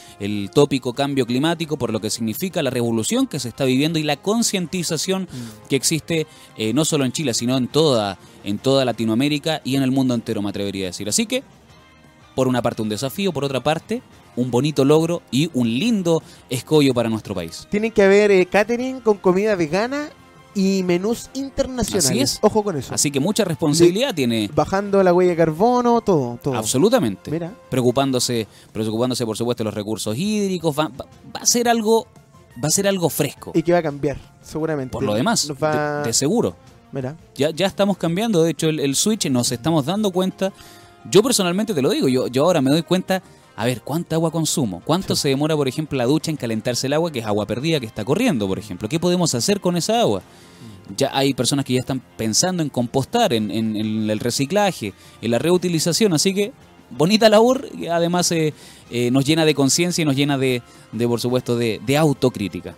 [0.53, 4.15] tópico cambio climático, por lo que significa la revolución que se está viviendo y la
[4.15, 5.67] concientización mm.
[5.67, 9.83] que existe eh, no solo en Chile, sino en toda, en toda Latinoamérica y en
[9.83, 11.09] el mundo entero, me atrevería a decir.
[11.09, 11.43] Así que,
[12.35, 14.01] por una parte un desafío, por otra parte
[14.37, 17.67] un bonito logro y un lindo escollo para nuestro país.
[17.69, 20.09] Tiene que haber eh, catering con comida vegana
[20.55, 22.09] y menús internacionales.
[22.09, 22.39] Así es.
[22.41, 22.93] Ojo con eso.
[22.93, 24.49] Así que mucha responsabilidad tiene.
[24.55, 26.55] Bajando la huella de carbono, todo, todo.
[26.55, 27.29] Absolutamente.
[27.29, 27.53] Mira.
[27.69, 30.75] Preocupándose, preocupándose por supuesto de los recursos hídricos.
[30.77, 30.89] Va,
[31.33, 32.07] a ser algo,
[32.63, 33.51] va a ser algo fresco.
[33.53, 34.93] Y que va a cambiar, seguramente.
[34.93, 35.51] Por lo demás,
[36.03, 36.55] de, seguro.
[36.93, 37.17] Mira.
[37.35, 40.53] Ya, ya estamos cambiando, de hecho, el, switch, nos estamos dando cuenta.
[41.11, 43.21] Yo personalmente te lo digo, yo, yo ahora me doy cuenta
[43.57, 44.81] a ver, ¿cuánta agua consumo?
[44.83, 47.79] ¿Cuánto se demora, por ejemplo, la ducha en calentarse el agua, que es agua perdida
[47.79, 48.89] que está corriendo, por ejemplo?
[48.89, 50.21] ¿Qué podemos hacer con esa agua?
[50.97, 56.13] Ya hay personas que ya están pensando en compostar, en, el reciclaje, en la reutilización,
[56.13, 56.51] así que
[56.89, 58.53] bonita labor, y además eh,
[58.91, 60.61] eh, nos llena de conciencia y nos llena de,
[61.07, 62.75] por supuesto, de, autocrítica.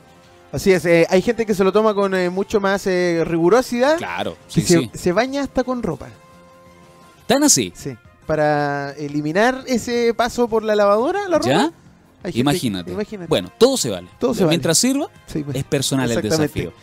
[0.52, 3.98] Así es, eh, hay gente que se lo toma con mucho más rigurosidad.
[3.98, 6.08] Claro, sí, se, se baña hasta con ropa.
[7.26, 7.74] ¿Tan así?
[7.76, 7.98] Sí
[8.28, 11.50] para eliminar ese paso por la lavadora, la ropa.
[11.50, 11.74] ¿Ya?
[12.34, 12.94] Imagínate.
[13.28, 14.08] Bueno, todo se vale.
[14.20, 15.56] Todo se Mientras sirva, pues.
[15.56, 16.74] es personal el desafío.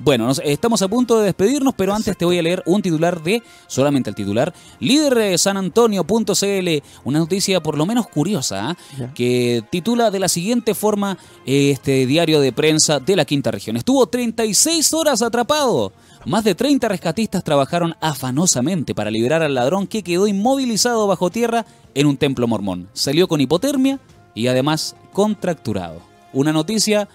[0.00, 3.42] Bueno, estamos a punto de despedirnos, pero antes te voy a leer un titular de,
[3.66, 6.68] solamente el titular, líder de sanantonio.cl,
[7.02, 8.76] una noticia por lo menos curiosa, ¿ah?
[9.14, 13.76] que titula de la siguiente forma este diario de prensa de la quinta región.
[13.76, 15.92] Estuvo 36 horas atrapado.
[16.24, 21.64] Más de 30 rescatistas trabajaron afanosamente para liberar al ladrón que quedó inmovilizado bajo tierra
[21.94, 22.88] en un templo mormón.
[22.92, 24.00] Salió con hipotermia
[24.34, 26.00] y además contracturado.
[26.32, 27.08] Una noticia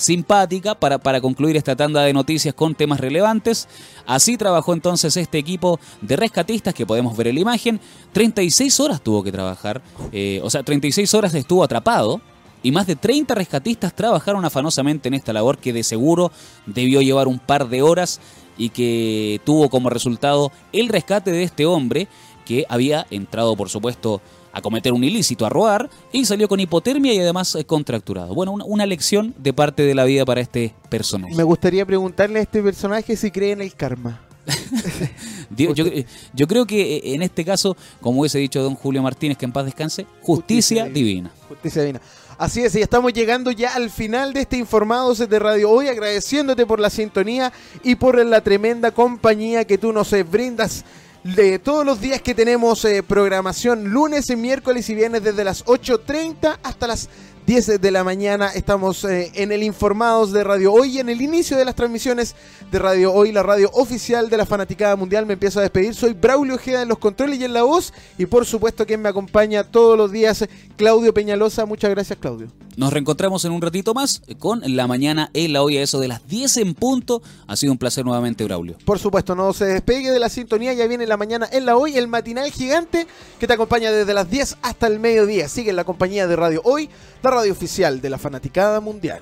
[0.00, 3.68] simpática para, para concluir esta tanda de noticias con temas relevantes.
[4.06, 7.80] Así trabajó entonces este equipo de rescatistas que podemos ver en la imagen.
[8.12, 9.82] 36 horas tuvo que trabajar,
[10.12, 12.20] eh, o sea, 36 horas estuvo atrapado.
[12.62, 16.30] Y más de 30 rescatistas trabajaron afanosamente en esta labor que de seguro
[16.66, 18.20] debió llevar un par de horas
[18.58, 22.08] y que tuvo como resultado el rescate de este hombre
[22.44, 24.20] que había entrado, por supuesto,
[24.52, 28.34] a cometer un ilícito, a robar, y salió con hipotermia y además eh, contracturado.
[28.34, 31.34] Bueno, una, lección de parte de la vida para este personaje.
[31.36, 34.20] Me gustaría preguntarle a este personaje si cree en el karma.
[35.56, 39.52] yo, creo que eh, en este caso, como hubiese dicho don Julio Martínez, que en
[39.52, 41.30] paz descanse, justicia, divina.
[41.48, 42.00] Justicia divina.
[42.40, 46.64] Así es, y estamos llegando ya al final de este Informados de Radio Hoy, agradeciéndote
[46.64, 50.86] por la sintonía y por la tremenda compañía que tú nos eh, brindas
[51.22, 56.60] de todos los días que tenemos eh, programación, lunes, miércoles y viernes desde las 8.30
[56.62, 57.10] hasta las
[57.46, 58.48] 10 de la mañana.
[58.54, 62.34] Estamos eh, en el Informados de Radio Hoy y en el inicio de las transmisiones
[62.70, 65.26] de Radio Hoy, la radio oficial de la Fanaticada Mundial.
[65.26, 65.94] Me empiezo a despedir.
[65.94, 67.92] Soy Braulio Ojeda en los controles y en la voz.
[68.18, 70.46] Y por supuesto, quien me acompaña todos los días,
[70.76, 71.66] Claudio Peñalosa.
[71.66, 72.48] Muchas gracias, Claudio.
[72.76, 76.08] Nos reencontramos en un ratito más con la mañana en la hoy a eso de
[76.08, 77.22] las 10 en punto.
[77.46, 78.76] Ha sido un placer nuevamente, Braulio.
[78.84, 80.72] Por supuesto, no se despegue de la sintonía.
[80.72, 83.06] Ya viene la mañana en la hoy, el matinal gigante
[83.38, 85.48] que te acompaña desde las 10 hasta el mediodía.
[85.48, 86.88] Sigue en la compañía de Radio Hoy,
[87.22, 89.20] la radio oficial de la Fanaticada Mundial.